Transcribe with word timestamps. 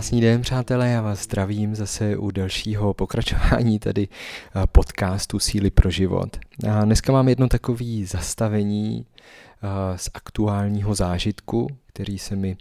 Krásný 0.00 0.20
den, 0.20 0.42
přátelé, 0.42 0.88
já 0.88 1.02
vás 1.02 1.22
zdravím 1.22 1.74
zase 1.74 2.16
u 2.16 2.30
dalšího 2.30 2.94
pokračování 2.94 3.78
tady 3.78 4.08
eh, 4.08 4.66
podcastu 4.66 5.38
Síly 5.38 5.70
pro 5.70 5.90
život. 5.90 6.36
A 6.70 6.84
dneska 6.84 7.12
mám 7.12 7.28
jedno 7.28 7.48
takové 7.48 7.84
zastavení 8.04 9.06
eh, 9.06 9.98
z 9.98 10.10
aktuálního 10.14 10.94
zážitku, 10.94 11.66
který 11.86 12.18
se 12.18 12.36
mi 12.36 12.56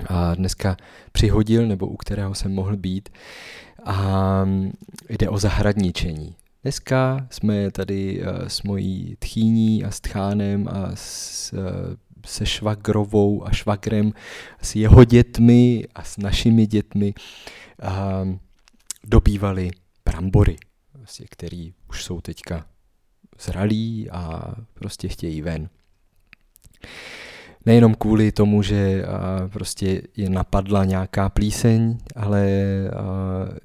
eh, 0.00 0.06
dneska 0.36 0.76
přihodil, 1.12 1.66
nebo 1.66 1.86
u 1.86 1.96
kterého 1.96 2.34
jsem 2.34 2.54
mohl 2.54 2.76
být. 2.76 3.08
A 3.84 4.44
mm, 4.44 4.72
jde 5.08 5.28
o 5.28 5.38
zahradničení. 5.38 6.34
Dneska 6.62 7.26
jsme 7.30 7.70
tady 7.70 8.22
s 8.46 8.62
mojí 8.62 9.16
tchýní 9.18 9.84
a 9.84 9.90
s 9.90 10.00
tchánem 10.00 10.68
a 10.68 10.90
s 10.94 11.54
se 12.26 12.46
švagrovou 12.46 13.46
a 13.46 13.52
švagrem, 13.52 14.12
s 14.62 14.74
jeho 14.76 15.04
dětmi 15.04 15.84
a 15.94 16.02
s 16.02 16.16
našimi 16.16 16.66
dětmi 16.66 17.14
a 17.82 18.24
dobývali 19.04 19.70
brambory, 20.04 20.56
vlastně, 20.94 21.26
už 21.88 22.04
jsou 22.04 22.20
teďka 22.20 22.66
zralí 23.38 24.10
a 24.10 24.54
prostě 24.74 25.08
chtějí 25.08 25.42
ven. 25.42 25.68
Nejenom 27.66 27.94
kvůli 27.94 28.32
tomu, 28.32 28.62
že 28.62 29.04
prostě 29.52 30.02
je 30.16 30.30
napadla 30.30 30.84
nějaká 30.84 31.28
plíseň, 31.28 31.98
ale 32.16 32.48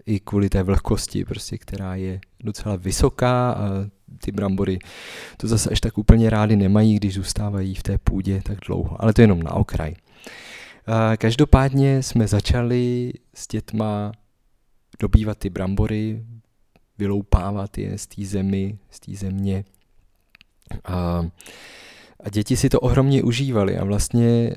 i 0.06 0.20
kvůli 0.20 0.50
té 0.50 0.64
vlhkosti, 0.64 1.26
prostě, 1.26 1.58
která 1.58 1.96
je 1.96 2.20
docela 2.44 2.76
vysoká 2.76 3.52
a 3.52 3.70
ty 4.24 4.32
brambory 4.32 4.80
to 5.38 5.48
zase 5.48 5.70
až 5.70 5.80
tak 5.80 5.98
úplně 5.98 6.30
rády 6.30 6.56
nemají, 6.56 6.96
když 6.96 7.14
zůstávají 7.14 7.76
v 7.76 7.84
té 7.84 7.98
půdě 7.98 8.42
tak 8.46 8.58
dlouho. 8.68 9.04
Ale 9.04 9.14
to 9.14 9.22
je 9.22 9.24
jenom 9.24 9.44
na 9.44 9.54
okraj. 9.54 9.94
Každopádně 11.18 12.04
jsme 12.04 12.28
začali 12.28 13.14
s 13.34 13.48
dětma 13.48 14.12
dobývat 15.00 15.38
ty 15.38 15.50
brambory, 15.50 16.24
vyloupávat 16.98 17.78
je 17.78 17.98
z 17.98 18.08
té 18.08 18.26
zemi, 18.26 18.78
z 18.92 19.00
té 19.00 19.16
země. 19.16 19.64
A, 20.86 21.26
a 22.24 22.30
děti 22.30 22.58
si 22.58 22.70
to 22.70 22.80
ohromně 22.80 23.24
užívali 23.24 23.78
a 23.78 23.84
vlastně 23.84 24.28
e, 24.28 24.56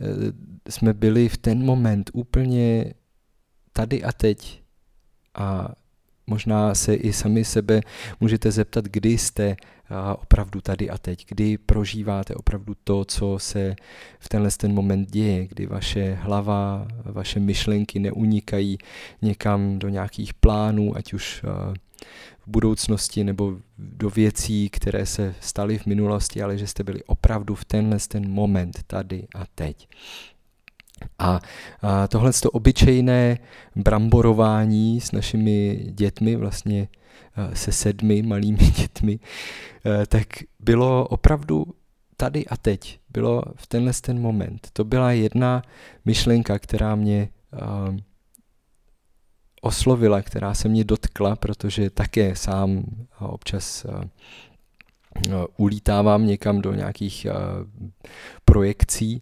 jsme 0.71 0.93
byli 0.93 1.29
v 1.29 1.37
ten 1.37 1.65
moment 1.65 2.11
úplně 2.15 2.95
tady 3.73 4.03
a 4.03 4.13
teď. 4.13 4.63
A 5.35 5.75
Možná 6.27 6.75
se 6.75 6.95
i 6.95 7.13
sami 7.13 7.45
sebe 7.45 7.81
můžete 8.21 8.51
zeptat, 8.51 8.85
kdy 8.85 9.19
jste 9.19 9.57
opravdu 10.19 10.61
tady 10.61 10.91
a 10.91 10.99
teď, 10.99 11.27
kdy 11.29 11.59
prožíváte 11.59 12.35
opravdu 12.35 12.75
to, 12.85 13.05
co 13.05 13.39
se 13.39 13.77
v 14.19 14.29
tenhle 14.29 14.51
ten 14.51 14.75
moment 14.75 15.11
děje, 15.11 15.47
kdy 15.47 15.67
vaše 15.67 16.15
hlava, 16.15 16.89
vaše 17.05 17.41
myšlenky 17.41 17.99
neunikají 17.99 18.79
někam 19.23 19.79
do 19.79 19.89
nějakých 19.89 20.35
plánů, 20.35 20.97
ať 20.97 21.13
už 21.13 21.45
v 22.47 22.51
budoucnosti 22.51 23.25
nebo 23.25 23.57
do 23.79 24.11
věcí, 24.11 24.71
které 24.71 25.07
se 25.07 25.35
staly 25.41 25.79
v 25.79 25.87
minulosti, 25.87 26.43
ale 26.43 26.59
že 26.59 26.67
jste 26.67 26.85
byli 26.85 27.05
opravdu 27.05 27.55
v 27.55 27.65
tenhle 27.65 27.99
ten 28.09 28.31
moment 28.31 28.81
tady 28.87 29.27
a 29.35 29.45
teď. 29.55 29.89
A, 31.19 31.41
tohle 32.09 32.33
to 32.33 32.51
obyčejné 32.51 33.39
bramborování 33.77 35.01
s 35.01 35.13
našimi 35.13 35.87
dětmi, 35.91 36.37
vlastně 36.37 36.89
se 37.53 37.73
sedmi 37.73 38.23
malými 38.23 38.71
dětmi, 38.77 39.19
tak 40.09 40.27
bylo 40.61 41.09
opravdu 41.09 41.67
tady 42.17 42.47
a 42.47 42.57
teď. 42.57 43.01
Bylo 43.11 43.43
v 43.57 43.67
tenhle 43.67 43.93
ten 44.01 44.21
moment. 44.21 44.69
To 44.73 44.85
byla 44.85 45.13
jedna 45.13 45.63
myšlenka, 46.05 46.59
která 46.59 46.95
mě 46.95 47.29
oslovila, 49.65 50.23
která 50.23 50.55
se 50.55 50.69
mě 50.69 50.85
dotkla, 50.85 51.37
protože 51.37 51.91
také 51.91 52.37
sám 52.37 52.85
občas 53.19 53.87
ulítávám 55.57 56.27
někam 56.27 56.61
do 56.61 56.75
nějakých 56.75 57.27
projekcí 58.45 59.21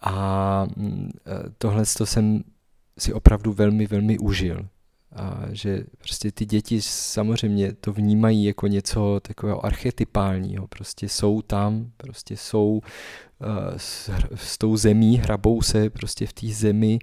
a 0.00 0.66
mm, 0.76 1.10
tohle 1.58 1.84
to 1.98 2.06
jsem 2.06 2.42
si 2.98 3.12
opravdu 3.12 3.52
velmi, 3.52 3.86
velmi 3.86 4.18
užil. 4.18 4.68
A 5.16 5.42
že 5.50 5.84
prostě 5.98 6.32
ty 6.32 6.46
děti 6.46 6.82
samozřejmě 6.82 7.72
to 7.72 7.92
vnímají 7.92 8.44
jako 8.44 8.66
něco 8.66 9.20
takového 9.22 9.66
archetypálního. 9.66 10.66
Prostě 10.68 11.08
jsou 11.08 11.42
tam, 11.42 11.90
prostě 11.96 12.36
jsou 12.36 12.80
s, 13.76 14.10
s 14.34 14.58
tou 14.58 14.76
zemí, 14.76 15.16
hrabou 15.16 15.62
se 15.62 15.90
prostě 15.90 16.26
v 16.26 16.32
té 16.32 16.46
zemi. 16.46 16.98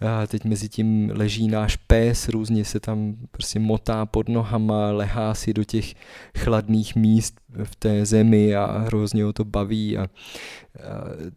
A 0.00 0.26
teď 0.26 0.44
mezi 0.44 0.68
tím 0.68 1.10
leží 1.14 1.48
náš 1.48 1.76
pes, 1.76 2.28
různě 2.28 2.64
se 2.64 2.80
tam 2.80 3.16
prostě 3.30 3.58
motá 3.58 4.06
pod 4.06 4.28
nohama, 4.28 4.90
lehá 4.92 5.34
si 5.34 5.52
do 5.54 5.64
těch 5.64 5.94
chladných 6.38 6.96
míst 6.96 7.40
v 7.64 7.76
té 7.76 8.06
zemi 8.06 8.56
a 8.56 8.78
hrozně 8.78 9.24
ho 9.24 9.32
to 9.32 9.44
baví. 9.44 9.98
A, 9.98 10.02
a 10.02 10.08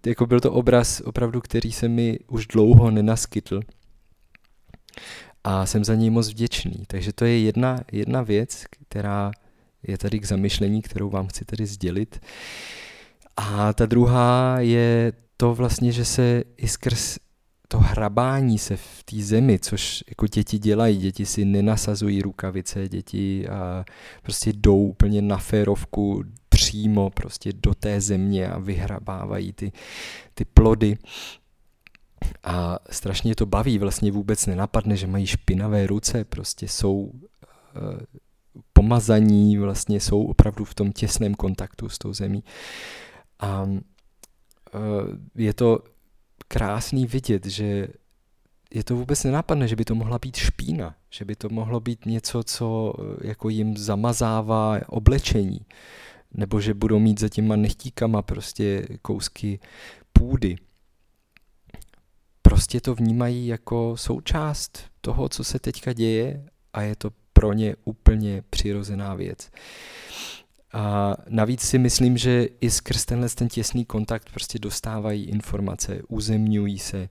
jako 0.05 0.25
byl 0.25 0.39
to 0.39 0.51
obraz 0.51 1.01
opravdu, 1.01 1.41
který 1.41 1.71
se 1.71 1.87
mi 1.87 2.19
už 2.27 2.47
dlouho 2.47 2.91
nenaskytl 2.91 3.59
a 5.43 5.65
jsem 5.65 5.83
za 5.83 5.95
něj 5.95 6.09
moc 6.09 6.29
vděčný. 6.29 6.83
Takže 6.87 7.13
to 7.13 7.25
je 7.25 7.39
jedna, 7.39 7.79
jedna 7.91 8.21
věc, 8.21 8.63
která 8.87 9.31
je 9.87 9.97
tady 9.97 10.19
k 10.19 10.25
zamyšlení, 10.25 10.81
kterou 10.81 11.09
vám 11.09 11.27
chci 11.27 11.45
tady 11.45 11.65
sdělit. 11.65 12.19
A 13.37 13.73
ta 13.73 13.85
druhá 13.85 14.59
je 14.59 15.13
to 15.37 15.55
vlastně, 15.55 15.91
že 15.91 16.05
se 16.05 16.43
i 16.57 16.67
skrz 16.67 17.17
to 17.67 17.79
hrabání 17.79 18.59
se 18.59 18.77
v 18.77 19.03
té 19.05 19.15
zemi, 19.23 19.59
což 19.59 20.03
jako 20.09 20.27
děti 20.27 20.59
dělají, 20.59 20.97
děti 20.97 21.25
si 21.25 21.45
nenasazují 21.45 22.21
rukavice, 22.21 22.89
děti 22.89 23.47
a 23.49 23.85
prostě 24.23 24.53
jdou 24.53 24.77
úplně 24.77 25.21
na 25.21 25.37
férovku 25.37 26.23
přímo 26.49 27.09
prostě 27.09 27.53
do 27.53 27.73
té 27.73 28.01
země 28.01 28.47
a 28.47 28.59
vyhrabávají 28.59 29.53
ty, 29.53 29.71
ty 30.33 30.45
plody, 30.45 30.97
a 32.43 32.79
strašně 32.89 33.35
to 33.35 33.45
baví, 33.45 33.77
vlastně 33.77 34.11
vůbec 34.11 34.45
nenapadne, 34.45 34.97
že 34.97 35.07
mají 35.07 35.27
špinavé 35.27 35.87
ruce, 35.87 36.23
prostě 36.23 36.67
jsou 36.67 36.95
uh, 36.95 37.11
pomazaní, 38.73 39.57
vlastně 39.57 39.99
jsou 39.99 40.23
opravdu 40.23 40.65
v 40.65 40.73
tom 40.73 40.91
těsném 40.91 41.35
kontaktu 41.35 41.89
s 41.89 41.97
tou 41.97 42.13
zemí. 42.13 42.43
A 43.43 43.63
uh, 43.63 43.79
je 45.35 45.53
to 45.53 45.79
krásný 46.47 47.05
vidět, 47.05 47.45
že 47.45 47.87
je 48.73 48.83
to 48.83 48.95
vůbec 48.95 49.23
nenapadne, 49.23 49.67
že 49.67 49.75
by 49.75 49.85
to 49.85 49.95
mohla 49.95 50.19
být 50.19 50.35
špína, 50.35 50.95
že 51.09 51.25
by 51.25 51.35
to 51.35 51.49
mohlo 51.49 51.79
být 51.79 52.05
něco, 52.05 52.43
co 52.43 52.93
eh, 52.99 53.27
jako 53.27 53.49
jim 53.49 53.77
zamazává 53.77 54.79
oblečení, 54.87 55.59
nebo 56.33 56.61
že 56.61 56.73
budou 56.73 56.99
mít 56.99 57.19
za 57.19 57.29
těma 57.29 57.55
nechtíkama 57.55 58.21
prostě 58.21 58.87
kousky 59.01 59.59
půdy 60.13 60.57
prostě 62.53 62.81
to 62.81 62.95
vnímají 62.95 63.47
jako 63.47 63.97
součást 63.97 64.79
toho, 65.01 65.29
co 65.29 65.43
se 65.43 65.59
teďka 65.59 65.93
děje 65.93 66.45
a 66.73 66.81
je 66.81 66.95
to 66.95 67.09
pro 67.33 67.53
ně 67.53 67.75
úplně 67.85 68.43
přirozená 68.49 69.15
věc. 69.15 69.51
A 70.73 71.15
navíc 71.29 71.61
si 71.61 71.77
myslím, 71.77 72.17
že 72.17 72.47
i 72.61 72.71
skrz 72.71 73.05
tenhle 73.05 73.29
ten 73.29 73.47
těsný 73.47 73.85
kontakt 73.85 74.29
prostě 74.31 74.59
dostávají 74.59 75.23
informace, 75.23 76.01
uzemňují 76.07 76.79
se, 76.79 77.07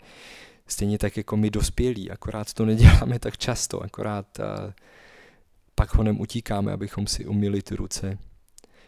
stejně 0.66 0.98
tak 0.98 1.16
jako 1.16 1.36
my 1.36 1.50
dospělí, 1.50 2.10
akorát 2.10 2.52
to 2.52 2.64
neděláme 2.64 3.18
tak 3.18 3.38
často, 3.38 3.82
akorát 3.82 4.40
a, 4.40 4.74
pak 5.74 5.94
honem 5.94 6.20
utíkáme, 6.20 6.72
abychom 6.72 7.06
si 7.06 7.26
umili 7.26 7.62
ty 7.62 7.76
ruce. 7.76 8.18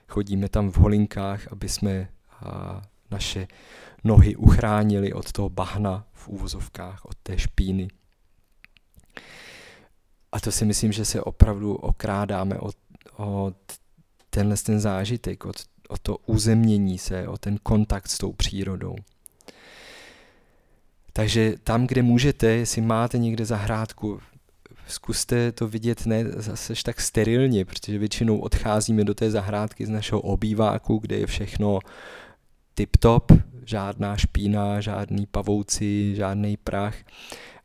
Chodíme 0.09 0.49
tam 0.49 0.71
v 0.71 0.77
holinkách, 0.77 1.53
aby 1.53 1.69
jsme 1.69 2.09
a, 2.41 2.83
naše 3.11 3.47
nohy 4.05 4.37
uchránili 4.37 5.13
od 5.13 5.33
toho 5.33 5.49
bahna 5.49 6.07
v 6.13 6.29
úvozovkách, 6.29 7.05
od 7.05 7.15
té 7.23 7.39
špíny. 7.39 7.89
A 10.33 10.41
to 10.41 10.53
si 10.53 10.65
myslím, 10.65 10.93
že 10.93 11.05
se 11.05 11.23
opravdu 11.23 11.75
okrádáme 11.75 12.59
od, 12.59 12.77
od 13.17 13.57
tenhle 14.35 14.57
ten 14.57 14.81
zážitek, 14.81 15.45
od, 15.47 15.57
od 15.89 16.01
to 16.01 16.17
uzemnění 16.27 16.99
se, 16.99 17.29
o 17.29 17.39
ten 17.39 17.59
kontakt 17.63 18.09
s 18.09 18.19
tou 18.19 18.33
přírodou. 18.33 18.97
Takže 21.13 21.55
tam, 21.65 21.87
kde 21.87 22.03
můžete, 22.03 22.47
jestli 22.47 22.83
máte 22.83 23.19
někde 23.19 23.45
zahrádku, 23.45 24.21
zkuste 24.87 25.53
to 25.53 25.69
vidět 25.69 26.07
ne 26.07 26.25
zase 26.25 26.75
tak 26.85 27.01
sterilně, 27.01 27.65
protože 27.65 27.99
většinou 27.99 28.39
odcházíme 28.39 29.05
do 29.05 29.15
té 29.15 29.31
zahrádky 29.31 29.87
z 29.87 29.89
našeho 29.89 30.21
obýváku, 30.21 30.99
kde 30.99 31.17
je 31.17 31.27
všechno 31.27 31.79
tip-top, 32.75 33.43
žádná 33.65 34.17
špína, 34.17 34.81
žádný 34.81 35.27
pavouci, 35.27 36.15
žádný 36.17 36.57
prach. 36.57 36.97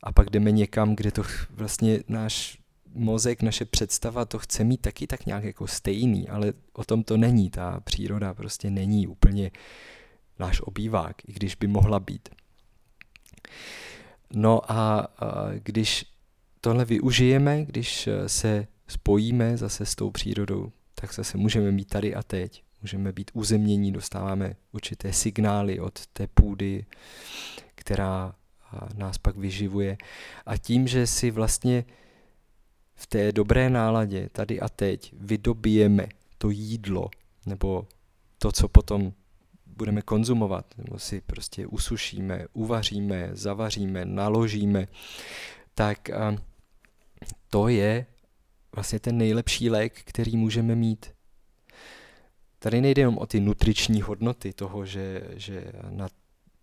A 0.02 0.12
pak 0.12 0.30
jdeme 0.30 0.50
někam, 0.50 0.96
kde 0.96 1.10
to 1.10 1.22
vlastně 1.50 1.98
náš 2.08 2.59
mozek, 2.94 3.42
naše 3.42 3.64
představa 3.64 4.24
to 4.24 4.38
chce 4.38 4.64
mít 4.64 4.80
taky 4.80 5.06
tak 5.06 5.26
nějak 5.26 5.44
jako 5.44 5.66
stejný, 5.66 6.28
ale 6.28 6.52
o 6.72 6.84
tom 6.84 7.02
to 7.02 7.16
není. 7.16 7.50
Ta 7.50 7.80
příroda 7.80 8.34
prostě 8.34 8.70
není 8.70 9.06
úplně 9.06 9.50
náš 10.38 10.60
obývák, 10.60 11.16
i 11.28 11.32
když 11.32 11.54
by 11.54 11.66
mohla 11.66 12.00
být. 12.00 12.28
No 14.32 14.72
a, 14.72 15.08
když 15.62 16.06
tohle 16.60 16.84
využijeme, 16.84 17.64
když 17.64 18.08
se 18.26 18.66
spojíme 18.88 19.56
zase 19.56 19.86
s 19.86 19.94
tou 19.94 20.10
přírodou, 20.10 20.72
tak 20.94 21.14
zase 21.14 21.38
můžeme 21.38 21.72
mít 21.72 21.88
tady 21.88 22.14
a 22.14 22.22
teď. 22.22 22.62
Můžeme 22.82 23.12
být 23.12 23.30
uzemnění, 23.34 23.92
dostáváme 23.92 24.56
určité 24.72 25.12
signály 25.12 25.80
od 25.80 26.06
té 26.06 26.26
půdy, 26.26 26.86
která 27.74 28.34
nás 28.94 29.18
pak 29.18 29.36
vyživuje. 29.36 29.96
A 30.46 30.56
tím, 30.56 30.88
že 30.88 31.06
si 31.06 31.30
vlastně 31.30 31.84
v 33.00 33.06
té 33.06 33.32
dobré 33.32 33.70
náladě 33.70 34.28
tady 34.32 34.60
a 34.60 34.68
teď 34.68 35.12
vydobijeme 35.16 36.06
to 36.38 36.50
jídlo, 36.50 37.10
nebo 37.46 37.86
to, 38.38 38.52
co 38.52 38.68
potom 38.68 39.12
budeme 39.66 40.02
konzumovat, 40.02 40.74
nebo 40.78 40.98
si 40.98 41.20
prostě 41.20 41.66
usušíme, 41.66 42.46
uvaříme, 42.52 43.30
zavaříme, 43.32 44.04
naložíme, 44.04 44.88
tak 45.74 46.10
to 47.50 47.68
je 47.68 48.06
vlastně 48.74 49.00
ten 49.00 49.18
nejlepší 49.18 49.70
lék, 49.70 50.00
který 50.04 50.36
můžeme 50.36 50.74
mít. 50.74 51.06
Tady 52.58 52.80
nejde 52.80 53.02
jenom 53.02 53.18
o 53.18 53.26
ty 53.26 53.40
nutriční 53.40 54.02
hodnoty 54.02 54.52
toho, 54.52 54.86
že, 54.86 55.22
že 55.36 55.72
na, 55.90 56.08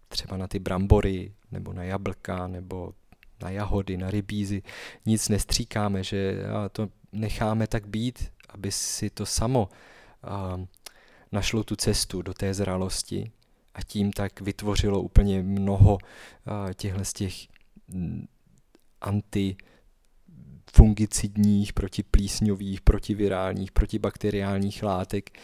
třeba 0.07 0.37
na 0.37 0.47
ty 0.47 0.59
brambory, 0.59 1.33
nebo 1.51 1.73
na 1.73 1.83
jablka, 1.83 2.47
nebo 2.47 2.93
na 3.41 3.49
jahody, 3.49 3.97
na 3.97 4.11
rybízy, 4.11 4.63
nic 5.05 5.29
nestříkáme, 5.29 6.03
že 6.03 6.43
to 6.71 6.89
necháme 7.11 7.67
tak 7.67 7.87
být, 7.87 8.31
aby 8.49 8.71
si 8.71 9.09
to 9.09 9.25
samo 9.25 9.69
našlo 11.31 11.63
tu 11.63 11.75
cestu 11.75 12.21
do 12.21 12.33
té 12.33 12.53
zralosti 12.53 13.31
a 13.73 13.83
tím 13.83 14.11
tak 14.11 14.41
vytvořilo 14.41 15.01
úplně 15.01 15.43
mnoho 15.43 15.97
těchto 16.75 17.05
z 17.05 17.13
těch 17.13 17.33
mm, 17.87 18.27
anti 19.01 19.55
fungicidních, 20.75 21.73
protiplísňových, 21.73 22.81
protivirálních, 22.81 23.71
protibakteriálních 23.71 24.83
látek. 24.83 25.39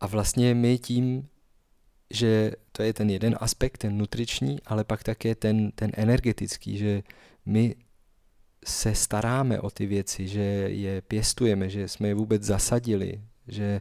A 0.00 0.06
vlastně 0.06 0.54
my 0.54 0.78
tím, 0.78 1.28
že 2.10 2.52
to 2.72 2.82
je 2.82 2.92
ten 2.92 3.10
jeden 3.10 3.36
aspekt, 3.40 3.78
ten 3.78 3.98
nutriční, 3.98 4.58
ale 4.66 4.84
pak 4.84 5.02
také 5.02 5.34
ten, 5.34 5.70
ten 5.70 5.90
energetický, 5.94 6.78
že 6.78 7.02
my 7.46 7.74
se 8.64 8.94
staráme 8.94 9.60
o 9.60 9.70
ty 9.70 9.86
věci, 9.86 10.28
že 10.28 10.40
je 10.68 11.02
pěstujeme, 11.02 11.70
že 11.70 11.88
jsme 11.88 12.08
je 12.08 12.14
vůbec 12.14 12.42
zasadili, 12.42 13.20
že 13.48 13.80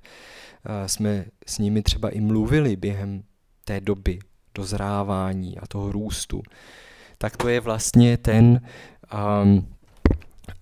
jsme 0.86 1.26
s 1.48 1.58
nimi 1.58 1.82
třeba 1.82 2.10
i 2.10 2.22
mluvili 2.22 2.76
během 2.76 3.24
té 3.64 3.82
doby 3.82 4.20
dozrávání 4.56 5.58
a 5.58 5.68
toho 5.68 5.92
růstu, 5.92 6.42
tak 7.18 7.38
to 7.38 7.48
je 7.48 7.60
vlastně 7.60 8.18
ten 8.18 8.62
um, 9.44 9.76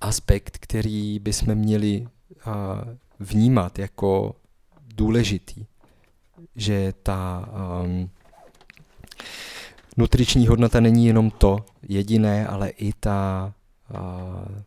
aspekt, 0.01 0.57
který 0.57 1.19
bychom 1.19 1.55
měli 1.55 2.01
uh, 2.01 2.53
vnímat 3.19 3.79
jako 3.79 4.35
důležitý. 4.95 5.65
Že 6.55 6.93
ta 7.03 7.49
um, 7.83 8.09
nutriční 9.97 10.47
hodnota 10.47 10.79
není 10.79 11.07
jenom 11.07 11.31
to 11.31 11.65
jediné, 11.81 12.47
ale 12.47 12.69
i 12.69 12.93
ta, 12.93 13.53
uh, 13.93 14.57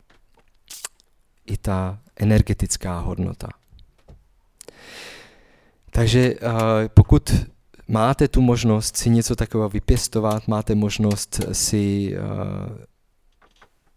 i 1.45 1.57
ta 1.57 1.99
energetická 2.15 2.99
hodnota. 2.99 3.49
Takže 5.91 6.35
uh, 6.35 6.51
pokud 6.87 7.45
máte 7.87 8.27
tu 8.27 8.41
možnost 8.41 8.97
si 8.97 9.09
něco 9.09 9.35
takového 9.35 9.69
vypěstovat, 9.69 10.47
máte 10.47 10.75
možnost 10.75 11.41
si 11.51 12.15
uh, 12.17 12.88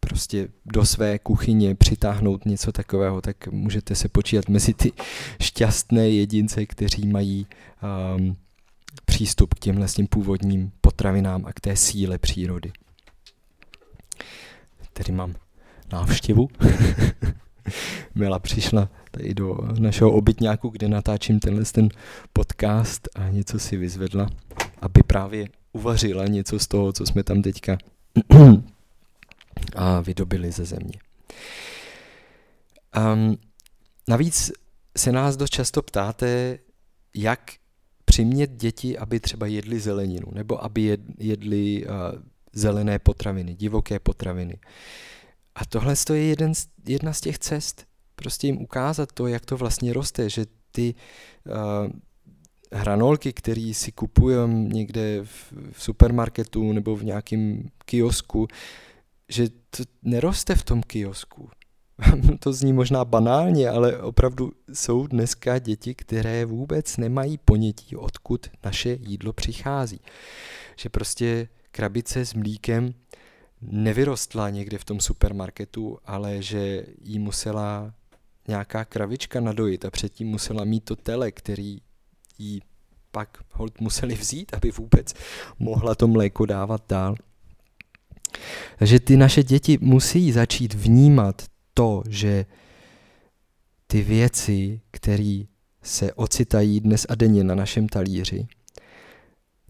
prostě 0.06 0.49
do 0.66 0.84
své 0.84 1.19
kuchyně 1.19 1.75
přitáhnout 1.75 2.44
něco 2.44 2.72
takového, 2.72 3.20
tak 3.20 3.49
můžete 3.49 3.94
se 3.94 4.08
počítat 4.08 4.49
mezi 4.49 4.75
ty 4.75 4.93
šťastné 5.40 6.10
jedince, 6.10 6.66
kteří 6.66 7.08
mají 7.08 7.46
um, 8.16 8.37
přístup 9.04 9.54
k 9.54 9.58
těmhle 9.58 9.88
s 9.88 9.94
tím 9.94 10.06
původním 10.06 10.72
potravinám 10.81 11.46
a 11.46 11.52
k 11.52 11.60
té 11.60 11.76
síle 11.76 12.19
přírody. 12.19 12.72
Tady 14.93 15.12
mám 15.12 15.34
návštěvu. 15.93 16.48
Mila 18.14 18.38
přišla 18.38 18.88
tady 19.10 19.34
do 19.34 19.58
našeho 19.78 20.12
obytňáku, 20.12 20.69
kde 20.69 20.88
natáčím 20.88 21.40
tenhle 21.40 21.64
ten 21.64 21.88
podcast 22.32 23.08
a 23.14 23.28
něco 23.28 23.58
si 23.58 23.76
vyzvedla, 23.76 24.28
aby 24.81 25.02
právě 25.06 25.48
uvařila 25.72 26.26
něco 26.26 26.58
z 26.58 26.66
toho, 26.66 26.93
co 26.93 27.06
jsme 27.06 27.22
tam 27.22 27.43
teďka 27.43 27.78
a 29.76 30.00
vydobili 30.00 30.52
ze 30.52 30.64
země. 30.64 30.98
Um, 32.96 33.36
navíc 34.08 34.52
se 34.96 35.12
nás 35.12 35.36
dost 35.36 35.50
často 35.50 35.82
ptáte, 35.82 36.58
jak 37.14 37.40
přimět 38.04 38.50
děti, 38.50 38.98
aby 38.98 39.20
třeba 39.20 39.46
jedli 39.46 39.80
zeleninu, 39.80 40.26
nebo 40.32 40.64
aby 40.64 40.98
jedli 41.19 41.86
uh, 41.86 41.92
zelené 42.52 42.98
potraviny, 42.98 43.54
divoké 43.54 43.98
potraviny. 43.98 44.58
A 45.54 45.64
tohle 45.64 45.94
je 46.12 46.24
jeden 46.24 46.54
z, 46.54 46.66
jedna 46.86 47.12
z 47.12 47.20
těch 47.20 47.38
cest. 47.38 47.86
Prostě 48.16 48.46
jim 48.46 48.62
ukázat 48.62 49.12
to, 49.12 49.26
jak 49.26 49.46
to 49.46 49.56
vlastně 49.56 49.92
roste, 49.92 50.30
že 50.30 50.46
ty 50.72 50.94
uh, 51.46 51.92
hranolky, 52.72 53.32
které 53.32 53.72
si 53.74 53.92
kupujeme 53.92 54.54
někde 54.54 55.24
v, 55.24 55.52
v 55.72 55.82
supermarketu 55.82 56.72
nebo 56.72 56.96
v 56.96 57.04
nějakém 57.04 57.69
kiosku, 57.84 58.48
že 59.32 59.49
to 59.49 59.82
neroste 60.02 60.55
v 60.55 60.62
tom 60.62 60.82
kiosku. 60.82 61.50
to 62.38 62.52
zní 62.52 62.73
možná 62.73 63.05
banálně, 63.05 63.70
ale 63.70 63.98
opravdu 63.98 64.53
jsou 64.72 65.06
dneska 65.06 65.58
děti, 65.58 65.94
které 65.94 66.44
vůbec 66.44 66.96
nemají 66.96 67.39
ponětí, 67.39 67.96
odkud 67.96 68.46
naše 68.65 68.98
jídlo 69.01 69.32
přichází. 69.32 70.01
Že 70.77 70.89
prostě 70.89 71.48
krabice 71.70 72.27
s 72.27 72.34
mlíkem 72.34 72.94
nevyrostla 73.60 74.51
někde 74.51 74.79
v 74.79 74.84
tom 74.84 75.01
supermarketu, 75.01 75.98
ale 76.05 76.43
že 76.43 76.86
jí 77.01 77.19
musela 77.19 77.94
nějaká 78.48 78.84
kravička 78.84 79.41
nadojit 79.41 79.84
a 79.84 79.91
předtím 79.91 80.29
musela 80.29 80.65
mít 80.65 80.84
to 80.84 80.96
tele, 80.96 81.32
který 81.32 81.79
jí 82.39 82.62
pak 83.10 83.39
hold 83.53 83.81
museli 83.81 84.15
vzít, 84.15 84.55
aby 84.55 84.70
vůbec 84.70 85.15
mohla 85.58 85.94
to 85.94 86.08
mléko 86.08 86.46
dávat 86.46 86.84
dál. 86.89 87.15
Takže 88.79 89.00
ty 89.00 89.17
naše 89.17 89.43
děti 89.43 89.79
musí 89.81 90.32
začít 90.32 90.74
vnímat 90.74 91.43
to, 91.74 92.02
že 92.08 92.46
ty 93.86 94.02
věci, 94.02 94.81
které 94.91 95.43
se 95.82 96.12
ocitají 96.12 96.81
dnes 96.81 97.06
a 97.08 97.14
denně 97.14 97.44
na 97.44 97.55
našem 97.55 97.88
talíři, 97.88 98.46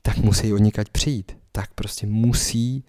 tak 0.02 0.16
musí 0.16 0.52
od 0.52 0.59
někať 0.59 0.88
přijít. 0.88 1.32
Tak 1.52 1.75
prostě 1.75 2.06
musí 2.06 2.85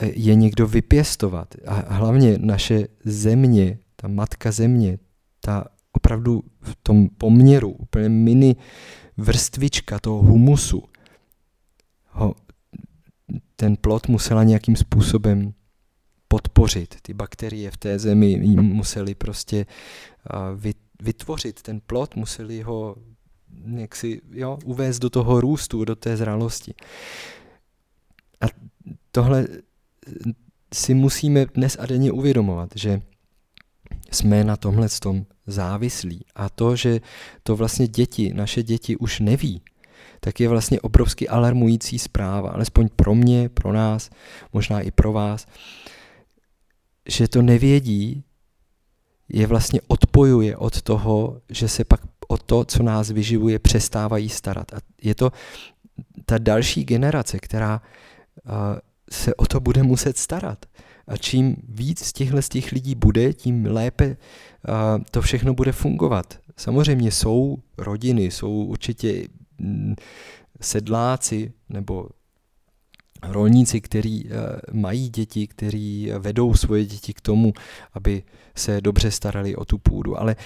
eh, 0.00 0.10
je 0.14 0.34
někdo 0.34 0.66
vypěstovat. 0.66 1.54
A 1.66 1.94
hlavně 1.94 2.38
naše 2.38 2.88
země, 3.04 3.78
ta 3.96 4.08
matka 4.08 4.52
země, 4.52 4.98
ta 5.40 5.64
opravdu 5.92 6.42
v 6.60 6.76
tom 6.82 7.08
poměru, 7.08 7.70
úplně 7.70 8.08
mini 8.08 8.56
vrstvička 9.16 9.98
toho 9.98 10.22
humusu, 10.22 10.82
ten 13.60 13.76
plot 13.76 14.08
musela 14.08 14.44
nějakým 14.44 14.76
způsobem 14.76 15.54
podpořit. 16.28 16.94
Ty 17.02 17.14
bakterie 17.14 17.70
v 17.70 17.76
té 17.76 17.98
zemi 17.98 18.36
museli 18.60 19.14
prostě 19.14 19.66
vytvořit 21.02 21.62
ten 21.62 21.80
plot, 21.86 22.16
museli 22.16 22.62
ho 22.62 22.96
si, 23.94 24.20
jo, 24.30 24.58
uvést 24.64 24.98
do 24.98 25.10
toho 25.10 25.40
růstu, 25.40 25.84
do 25.84 25.96
té 25.96 26.16
zralosti. 26.16 26.74
A 28.40 28.46
tohle 29.10 29.46
si 30.74 30.94
musíme 30.94 31.46
dnes 31.46 31.76
a 31.80 31.86
denně 31.86 32.12
uvědomovat, 32.12 32.70
že 32.74 33.02
jsme 34.10 34.44
na 34.44 34.56
tomhle 34.56 34.88
tom 35.00 35.26
závislí. 35.46 36.24
A 36.34 36.48
to, 36.48 36.76
že 36.76 37.00
to 37.42 37.56
vlastně 37.56 37.88
děti, 37.88 38.32
naše 38.34 38.62
děti 38.62 38.96
už 38.96 39.20
neví, 39.20 39.62
tak 40.20 40.40
je 40.40 40.48
vlastně 40.48 40.80
obrovsky 40.80 41.28
alarmující 41.28 41.98
zpráva, 41.98 42.50
alespoň 42.50 42.88
pro 42.96 43.14
mě, 43.14 43.48
pro 43.48 43.72
nás, 43.72 44.10
možná 44.52 44.80
i 44.80 44.90
pro 44.90 45.12
vás, 45.12 45.46
že 47.08 47.28
to 47.28 47.42
nevědí, 47.42 48.24
je 49.28 49.46
vlastně 49.46 49.80
odpojuje 49.88 50.56
od 50.56 50.82
toho, 50.82 51.40
že 51.50 51.68
se 51.68 51.84
pak 51.84 52.00
o 52.28 52.36
to, 52.36 52.64
co 52.64 52.82
nás 52.82 53.10
vyživuje, 53.10 53.58
přestávají 53.58 54.28
starat. 54.28 54.74
A 54.74 54.76
je 55.02 55.14
to 55.14 55.32
ta 56.24 56.38
další 56.38 56.84
generace, 56.84 57.38
která 57.38 57.82
uh, 58.44 58.52
se 59.10 59.34
o 59.34 59.46
to 59.46 59.60
bude 59.60 59.82
muset 59.82 60.16
starat. 60.16 60.66
A 61.06 61.16
čím 61.16 61.56
víc 61.68 62.04
z 62.04 62.12
těchhle 62.12 62.42
z 62.42 62.48
těch 62.48 62.72
lidí 62.72 62.94
bude, 62.94 63.32
tím 63.32 63.66
lépe 63.66 64.06
uh, 64.06 65.04
to 65.10 65.22
všechno 65.22 65.54
bude 65.54 65.72
fungovat. 65.72 66.38
Samozřejmě 66.56 67.10
jsou 67.10 67.58
rodiny, 67.78 68.24
jsou 68.24 68.50
určitě 68.50 69.28
sedláci 70.60 71.52
nebo 71.68 72.08
rolníci, 73.22 73.80
kteří 73.80 74.30
mají 74.72 75.08
děti, 75.08 75.46
kteří 75.46 76.10
vedou 76.18 76.54
svoje 76.54 76.86
děti 76.86 77.14
k 77.14 77.20
tomu, 77.20 77.52
aby 77.92 78.22
se 78.54 78.80
dobře 78.80 79.10
starali 79.10 79.56
o 79.56 79.64
tu 79.64 79.78
půdu. 79.78 80.20
Ale 80.20 80.36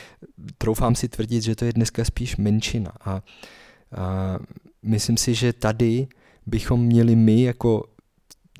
troufám 0.58 0.94
si 0.94 1.08
tvrdit, 1.08 1.42
že 1.42 1.56
to 1.56 1.64
je 1.64 1.72
dneska 1.72 2.04
spíš 2.04 2.36
menšina. 2.36 2.92
A, 3.00 3.10
a 3.10 3.22
myslím 4.82 5.16
si, 5.16 5.34
že 5.34 5.52
tady 5.52 6.06
bychom 6.46 6.80
měli 6.80 7.16
my 7.16 7.42
jako 7.42 7.84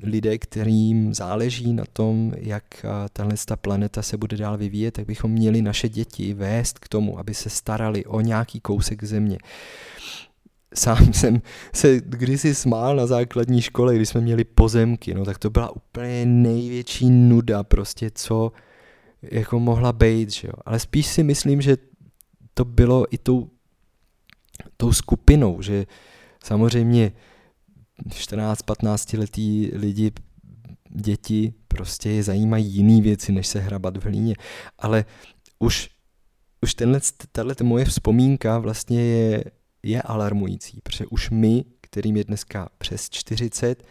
lidé, 0.03 0.37
kterým 0.37 1.13
záleží 1.13 1.73
na 1.73 1.83
tom, 1.93 2.31
jak 2.37 2.85
tahle 3.13 3.35
ta 3.45 3.55
planeta 3.55 4.01
se 4.01 4.17
bude 4.17 4.37
dál 4.37 4.57
vyvíjet, 4.57 4.91
tak 4.91 5.05
bychom 5.05 5.31
měli 5.31 5.61
naše 5.61 5.89
děti 5.89 6.33
vést 6.33 6.79
k 6.79 6.87
tomu, 6.87 7.19
aby 7.19 7.33
se 7.33 7.49
starali 7.49 8.05
o 8.05 8.21
nějaký 8.21 8.59
kousek 8.59 9.03
země. 9.03 9.37
Sám 10.75 11.13
jsem 11.13 11.41
se 11.75 12.01
kdysi 12.05 12.55
smál 12.55 12.95
na 12.95 13.07
základní 13.07 13.61
škole, 13.61 13.95
když 13.95 14.09
jsme 14.09 14.21
měli 14.21 14.43
pozemky, 14.43 15.13
no 15.13 15.25
tak 15.25 15.37
to 15.37 15.49
byla 15.49 15.75
úplně 15.75 16.25
největší 16.25 17.09
nuda 17.09 17.63
prostě, 17.63 18.11
co 18.15 18.51
jako 19.21 19.59
mohla 19.59 19.93
být, 19.93 20.31
že 20.31 20.47
jo. 20.47 20.53
Ale 20.65 20.79
spíš 20.79 21.07
si 21.07 21.23
myslím, 21.23 21.61
že 21.61 21.77
to 22.53 22.65
bylo 22.65 23.13
i 23.13 23.17
tou, 23.17 23.49
tou 24.77 24.93
skupinou, 24.93 25.61
že 25.61 25.85
samozřejmě 26.43 27.11
14-15 28.09 29.19
letý 29.19 29.69
lidi, 29.73 30.11
děti, 30.89 31.53
prostě 31.67 32.09
je 32.09 32.23
zajímají 32.23 32.65
jiné 32.65 33.01
věci, 33.01 33.31
než 33.31 33.47
se 33.47 33.59
hrabat 33.59 33.97
v 33.97 34.03
hlíně. 34.03 34.35
Ale 34.79 35.05
už, 35.59 35.89
už 36.61 36.73
tenhle, 36.73 36.99
tahle 37.31 37.55
moje 37.63 37.85
vzpomínka 37.85 38.59
vlastně 38.59 39.01
je, 39.01 39.43
je 39.83 40.01
alarmující, 40.01 40.79
protože 40.83 41.05
už 41.05 41.29
my, 41.29 41.65
kterým 41.81 42.17
je 42.17 42.23
dneska 42.23 42.69
přes 42.77 43.09
40, 43.09 43.83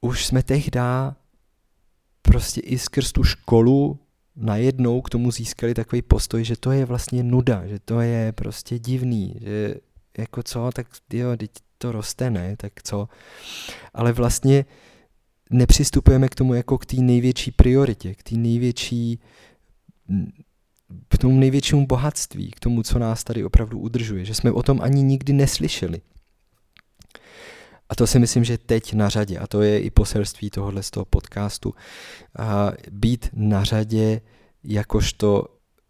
už 0.00 0.26
jsme 0.26 0.42
tehdy 0.42 0.80
prostě 2.22 2.60
i 2.60 2.78
skrz 2.78 3.12
tu 3.12 3.24
školu 3.24 3.98
najednou 4.36 5.00
k 5.00 5.10
tomu 5.10 5.30
získali 5.30 5.74
takový 5.74 6.02
postoj, 6.02 6.44
že 6.44 6.56
to 6.56 6.70
je 6.70 6.84
vlastně 6.84 7.22
nuda, 7.22 7.66
že 7.66 7.78
to 7.78 8.00
je 8.00 8.32
prostě 8.32 8.78
divný, 8.78 9.36
že 9.40 9.74
jako 10.18 10.42
co, 10.42 10.70
tak 10.74 10.86
jo, 11.12 11.36
teď 11.36 11.50
to 11.78 11.92
roste, 11.92 12.30
ne, 12.30 12.56
tak 12.56 12.82
co. 12.82 13.08
Ale 13.94 14.12
vlastně 14.12 14.64
nepřistupujeme 15.50 16.28
k 16.28 16.34
tomu 16.34 16.54
jako 16.54 16.78
k 16.78 16.86
té 16.86 16.96
největší 16.96 17.50
prioritě, 17.50 18.14
k 18.14 18.22
té 18.22 18.36
největší, 18.36 19.20
k 21.08 21.18
tomu 21.18 21.38
největšímu 21.40 21.86
bohatství, 21.86 22.50
k 22.50 22.60
tomu, 22.60 22.82
co 22.82 22.98
nás 22.98 23.24
tady 23.24 23.44
opravdu 23.44 23.78
udržuje, 23.78 24.24
že 24.24 24.34
jsme 24.34 24.52
o 24.52 24.62
tom 24.62 24.80
ani 24.82 25.02
nikdy 25.02 25.32
neslyšeli. 25.32 26.00
A 27.88 27.94
to 27.94 28.06
si 28.06 28.18
myslím, 28.18 28.44
že 28.44 28.58
teď 28.58 28.92
na 28.92 29.08
řadě, 29.08 29.38
a 29.38 29.46
to 29.46 29.62
je 29.62 29.80
i 29.80 29.90
poselství 29.90 30.50
tohohle 30.50 30.82
z 30.82 30.90
toho 30.90 31.04
podcastu, 31.04 31.74
a 32.38 32.72
být 32.90 33.28
na 33.32 33.64
řadě 33.64 34.20
jakožto 34.64 35.44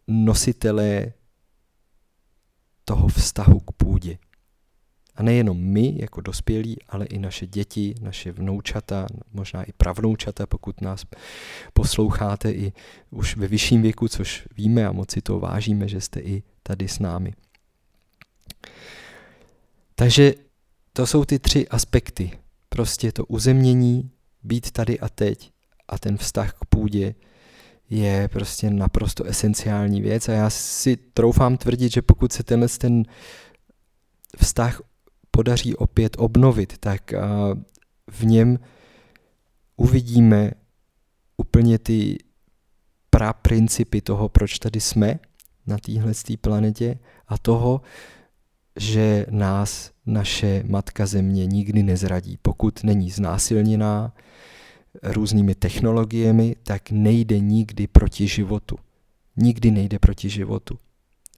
nositelé 0.09 1.13
toho 2.85 3.09
vztahu 3.09 3.61
k 3.61 3.73
půdě. 3.73 4.19
A 5.17 5.23
nejenom 5.23 5.59
my 5.59 5.95
jako 5.97 6.21
dospělí, 6.21 6.77
ale 6.89 7.07
i 7.07 7.19
naše 7.19 7.47
děti, 7.47 7.95
naše 8.01 8.33
vnoučata, 8.33 9.07
možná 9.33 9.63
i 9.63 9.73
pravnoučata, 9.73 10.47
pokud 10.47 10.81
nás 10.81 11.05
posloucháte 11.73 12.53
i 12.53 12.73
už 13.11 13.37
ve 13.37 13.47
vyšším 13.47 13.83
věku, 13.83 14.09
což 14.09 14.49
víme 14.57 14.87
a 14.87 14.93
moc 14.93 15.11
si 15.11 15.23
to 15.23 15.41
vážíme, 15.41 15.89
že 15.89 16.01
jste 16.01 16.21
i 16.21 16.43
tady 16.63 16.89
s 16.89 16.99
námi. 16.99 17.33
Takže 19.95 20.35
to 20.93 21.07
jsou 21.07 21.25
ty 21.25 21.39
tři 21.39 21.69
aspekty. 21.69 22.31
Prostě 22.69 23.13
to 23.13 23.25
uzemnění, 23.27 24.11
být 24.43 24.71
tady 24.71 25.01
a 25.01 25.09
teď 25.09 25.51
a 25.89 25.99
ten 25.99 26.17
vztah 26.17 26.53
k 26.53 26.65
půdě 26.65 27.15
je 27.91 28.29
prostě 28.29 28.71
naprosto 28.71 29.25
esenciální 29.25 30.01
věc 30.01 30.29
a 30.29 30.33
já 30.33 30.51
si 30.51 30.97
troufám 30.97 31.57
tvrdit, 31.57 31.93
že 31.93 32.03
pokud 32.03 32.33
se 32.33 32.43
tenhle 32.43 32.69
ten 32.69 33.03
vztah 34.37 34.81
podaří 35.37 35.77
opět 35.77 36.17
obnovit, 36.19 36.79
tak 36.79 37.13
v 38.11 38.25
něm 38.25 38.59
uvidíme 39.77 40.51
úplně 41.37 41.79
ty 41.79 42.19
principy 43.43 44.01
toho, 44.01 44.29
proč 44.29 44.59
tady 44.59 44.81
jsme 44.81 45.19
na 45.67 45.79
téhle 45.79 46.13
planetě 46.41 46.99
a 47.29 47.39
toho, 47.39 47.81
že 48.77 49.27
nás 49.31 49.91
naše 50.07 50.63
matka 50.67 51.07
země 51.07 51.47
nikdy 51.47 51.83
nezradí. 51.83 52.39
Pokud 52.43 52.85
není 52.85 53.11
znásilněná 53.11 54.13
různými 55.03 55.55
technologiemi, 55.55 56.57
tak 56.63 56.91
nejde 56.91 57.41
nikdy 57.41 57.87
proti 57.87 58.29
životu. 58.29 58.77
Nikdy 59.37 59.71
nejde 59.71 59.99
proti 59.99 60.29
životu. 60.29 60.79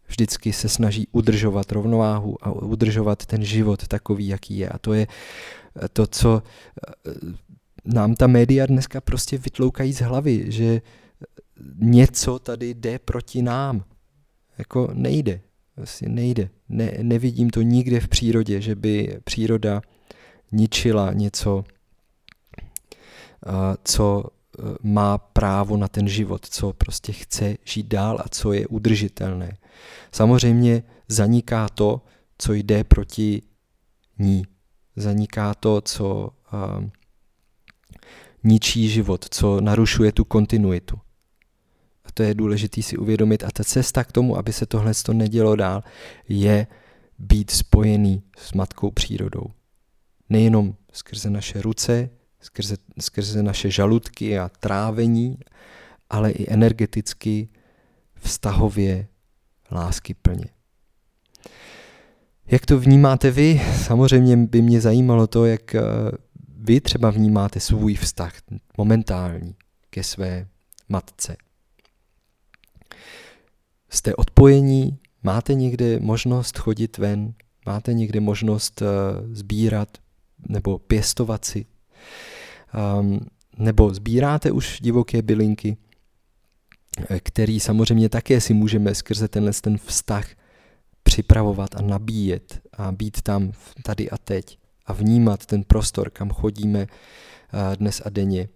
Vždycky 0.08 0.52
se 0.52 0.68
snaží 0.68 1.08
udržovat 1.12 1.72
rovnováhu 1.72 2.36
a 2.40 2.52
udržovat 2.52 3.26
ten 3.26 3.44
život 3.44 3.88
takový, 3.88 4.28
jaký 4.28 4.58
je. 4.58 4.68
A 4.68 4.78
to 4.78 4.92
je 4.92 5.06
to, 5.92 6.06
co 6.06 6.42
eh, 6.42 7.12
nám 7.84 8.14
ta 8.14 8.26
média 8.26 8.66
dneska 8.66 9.00
prostě 9.00 9.38
vytloukají 9.38 9.92
z 9.92 10.00
hlavy, 10.00 10.52
že 10.52 10.80
něco 11.78 12.38
tady 12.38 12.74
jde 12.74 12.98
proti 12.98 13.42
nám. 13.42 13.84
Jako 14.58 14.90
nejde. 14.92 15.40
Vlastně 15.76 16.08
nejde. 16.08 16.48
Ne, 16.68 16.92
nevidím 17.02 17.50
to 17.50 17.62
nikde 17.62 18.00
v 18.00 18.08
přírodě, 18.08 18.60
že 18.60 18.74
by 18.74 19.20
příroda 19.24 19.82
ničila 20.52 21.12
něco, 21.12 21.64
co 23.84 24.24
má 24.82 25.18
právo 25.18 25.76
na 25.76 25.88
ten 25.88 26.08
život, 26.08 26.46
co 26.46 26.72
prostě 26.72 27.12
chce 27.12 27.56
žít 27.64 27.86
dál 27.86 28.18
a 28.24 28.28
co 28.28 28.52
je 28.52 28.66
udržitelné. 28.66 29.56
Samozřejmě 30.12 30.82
zaniká 31.08 31.68
to, 31.68 32.00
co 32.38 32.52
jde 32.52 32.84
proti 32.84 33.42
ní. 34.18 34.42
Zaniká 34.96 35.54
to, 35.54 35.80
co 35.80 36.30
uh, 36.52 36.84
ničí 38.44 38.88
život, 38.88 39.24
co 39.30 39.60
narušuje 39.60 40.12
tu 40.12 40.24
kontinuitu. 40.24 41.00
A 42.04 42.12
to 42.14 42.22
je 42.22 42.34
důležité 42.34 42.82
si 42.82 42.96
uvědomit. 42.96 43.44
A 43.44 43.50
ta 43.50 43.64
cesta 43.64 44.04
k 44.04 44.12
tomu, 44.12 44.36
aby 44.36 44.52
se 44.52 44.66
tohle 44.66 44.92
to 44.94 45.12
nedělo 45.12 45.56
dál, 45.56 45.82
je 46.28 46.66
být 47.18 47.50
spojený 47.50 48.22
s 48.38 48.52
matkou 48.52 48.90
přírodou. 48.90 49.46
Nejenom 50.28 50.74
skrze 50.92 51.30
naše 51.30 51.62
ruce, 51.62 52.10
skrze, 52.40 52.76
skrze 53.00 53.42
naše 53.42 53.70
žaludky 53.70 54.38
a 54.38 54.48
trávení, 54.60 55.38
ale 56.10 56.30
i 56.30 56.52
energeticky, 56.52 57.48
vztahově, 58.14 59.08
lásky 59.70 60.14
plně. 60.14 60.46
Jak 62.46 62.66
to 62.66 62.78
vnímáte 62.78 63.30
vy? 63.30 63.60
Samozřejmě 63.84 64.36
by 64.36 64.62
mě 64.62 64.80
zajímalo 64.80 65.26
to, 65.26 65.44
jak 65.44 65.74
eh, 65.74 65.82
vy 66.58 66.80
třeba 66.80 67.10
vnímáte 67.10 67.60
svůj 67.60 67.94
vztah 67.94 68.32
momentální 68.78 69.54
ke 69.90 70.04
své 70.04 70.46
matce. 70.88 71.36
Jste 73.90 74.14
odpojení? 74.16 74.98
Máte 75.22 75.54
někde 75.54 76.00
možnost 76.00 76.58
chodit 76.58 76.98
ven? 76.98 77.34
Máte 77.66 77.92
někde 77.92 78.20
možnost 78.20 78.82
uh, 78.82 78.88
sbírat 79.34 79.88
nebo 80.48 80.78
pěstovat 80.78 81.44
si? 81.44 81.66
Um, 83.00 83.20
nebo 83.58 83.94
sbíráte 83.94 84.52
už 84.52 84.80
divoké 84.80 85.22
bylinky, 85.22 85.76
eh, 87.10 87.20
který 87.20 87.60
samozřejmě 87.60 88.08
také 88.08 88.40
si 88.40 88.54
můžeme 88.54 88.94
skrze 88.94 89.28
tenhle 89.28 89.52
ten 89.52 89.78
vztah 89.78 90.26
připravovat 91.02 91.74
a 91.74 91.82
nabíjet 91.82 92.60
a 92.72 92.92
být 92.92 93.22
tam 93.22 93.52
tady 93.82 94.10
a 94.10 94.18
teď 94.18 94.58
a 94.86 94.92
vnímat 94.92 95.46
ten 95.46 95.64
prostor, 95.64 96.10
kam 96.10 96.30
chodíme 96.30 96.86
uh, 96.86 97.76
dnes 97.76 98.02
a 98.04 98.10
denně, 98.10 98.48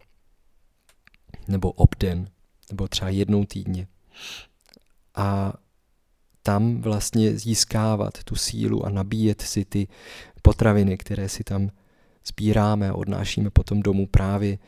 nebo 1.49 1.73
obden, 1.73 2.29
nebo 2.71 2.89
třeba 2.89 3.09
jednou 3.11 3.45
týdně. 3.45 3.87
A 5.15 5.53
tam 6.43 6.81
vlastně 6.81 7.39
získávat 7.39 8.25
tu 8.25 8.37
sílu 8.37 8.87
a 8.87 8.91
nabíjet 8.91 9.41
si 9.41 9.65
ty 9.65 9.89
potraviny, 10.43 10.99
které 10.99 11.29
si 11.29 11.45
tam 11.45 11.71
sbíráme 12.27 12.89
a 12.89 12.95
odnášíme 12.95 13.51
potom 13.51 13.83
domů 13.83 14.07
právě 14.07 14.59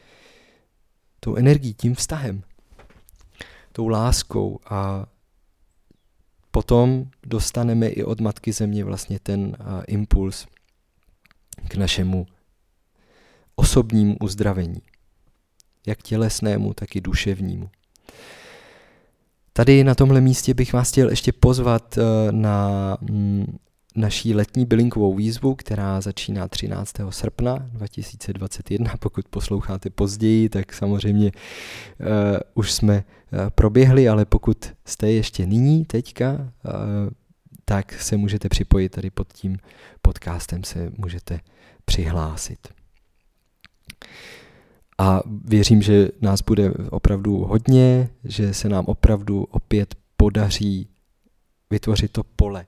tou 1.20 1.36
energií, 1.36 1.74
tím 1.74 1.94
vztahem, 1.94 2.42
tou 3.72 3.88
láskou 3.88 4.60
a 4.66 5.06
potom 6.50 7.04
dostaneme 7.26 7.88
i 7.88 8.04
od 8.04 8.20
Matky 8.20 8.52
Země 8.52 8.84
vlastně 8.84 9.18
ten 9.18 9.40
uh, 9.40 9.82
impuls 9.86 10.46
k 11.68 11.74
našemu 11.74 12.26
osobnímu 13.56 14.16
uzdravení, 14.20 14.82
jak 15.86 16.02
tělesnému, 16.02 16.74
tak 16.74 16.96
i 16.96 17.00
duševnímu. 17.00 17.70
Tady 19.52 19.84
na 19.84 19.94
tomhle 19.94 20.20
místě 20.20 20.54
bych 20.54 20.72
vás 20.72 20.90
chtěl 20.90 21.10
ještě 21.10 21.32
pozvat 21.32 21.98
eh, 21.98 22.32
na 22.32 22.96
mm, 23.00 23.58
naší 23.94 24.34
letní 24.34 24.66
bylinkovou 24.66 25.14
výzvu, 25.14 25.54
která 25.54 26.00
začíná 26.00 26.48
13. 26.48 26.92
srpna 27.10 27.56
2021. 27.72 28.94
Pokud 29.00 29.28
posloucháte 29.28 29.90
později, 29.90 30.48
tak 30.48 30.72
samozřejmě 30.72 31.32
uh, 31.32 32.06
už 32.54 32.72
jsme 32.72 33.04
uh, 33.32 33.38
proběhli, 33.50 34.08
ale 34.08 34.24
pokud 34.24 34.72
jste 34.84 35.10
ještě 35.10 35.46
nyní, 35.46 35.84
teďka, 35.84 36.32
uh, 36.32 36.40
tak 37.64 37.92
se 37.92 38.16
můžete 38.16 38.48
připojit 38.48 38.88
tady 38.88 39.10
pod 39.10 39.32
tím 39.32 39.58
podcastem, 40.02 40.64
se 40.64 40.92
můžete 40.96 41.40
přihlásit. 41.84 42.58
A 44.98 45.20
věřím, 45.44 45.82
že 45.82 46.08
nás 46.20 46.42
bude 46.42 46.70
opravdu 46.70 47.44
hodně, 47.44 48.08
že 48.24 48.54
se 48.54 48.68
nám 48.68 48.84
opravdu 48.84 49.44
opět 49.44 49.94
podaří 50.16 50.88
vytvořit 51.70 52.12
to 52.12 52.22
pole 52.24 52.66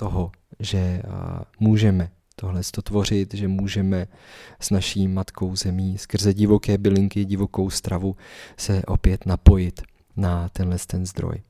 toho, 0.00 0.32
že 0.60 1.02
můžeme 1.60 2.10
tohle 2.36 2.60
tvořit, 2.82 3.34
že 3.34 3.48
můžeme 3.48 4.06
s 4.60 4.70
naší 4.70 5.08
matkou 5.08 5.56
zemí 5.56 5.98
skrze 5.98 6.34
divoké 6.34 6.78
bylinky, 6.78 7.24
divokou 7.24 7.70
stravu 7.70 8.16
se 8.56 8.82
opět 8.86 9.26
napojit 9.26 9.82
na 10.16 10.48
tenhle 10.48 10.76
ten 10.86 11.06
zdroj. 11.06 11.42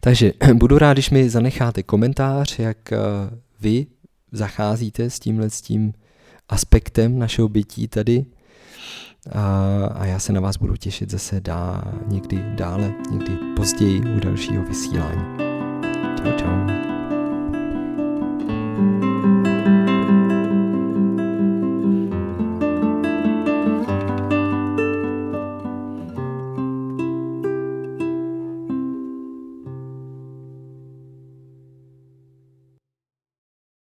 Takže 0.00 0.32
budu 0.54 0.78
rád, 0.78 0.92
když 0.92 1.10
mi 1.10 1.30
zanecháte 1.30 1.82
komentář, 1.82 2.58
jak 2.58 2.78
vy 3.60 3.86
zacházíte 4.32 5.10
s 5.10 5.18
tímhle 5.20 5.50
s 5.50 5.60
tím 5.60 5.94
aspektem 6.48 7.18
našeho 7.18 7.48
bytí 7.48 7.88
tady. 7.88 8.24
A, 9.32 9.86
a 9.86 10.04
já 10.04 10.18
se 10.18 10.32
na 10.32 10.40
vás 10.40 10.56
budu 10.56 10.76
těšit 10.76 11.10
zase 11.10 11.40
dá, 11.40 11.82
někdy 12.06 12.44
dále, 12.54 12.94
někdy 13.10 13.36
později 13.56 14.00
u 14.00 14.20
dalšího 14.20 14.62
vysílání. 14.64 15.45
Houton. 16.26 16.66